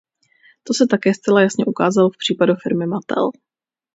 To 0.63 0.73
se 0.73 0.87
také 0.87 1.13
zcela 1.13 1.41
jasně 1.41 1.65
ukázalo 1.65 2.09
v 2.09 2.17
případu 2.17 2.53
firmy 2.55 2.85
Mattel. 2.85 3.31